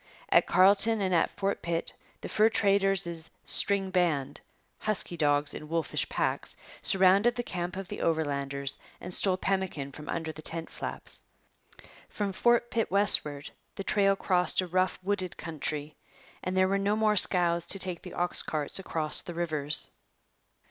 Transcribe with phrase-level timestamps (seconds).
[0.29, 4.41] At Carlton and at Fort Pitt the fur traders' 'string band'
[4.79, 10.09] husky dogs in wolfish packs surrounded the camp of the Overlanders and stole pemmican from
[10.09, 11.21] under the tent flaps.
[12.09, 15.95] From Fort Pitt westward the trail crossed a rough, wooded country,
[16.43, 19.91] and there were no more scows to take the ox carts across the rivers.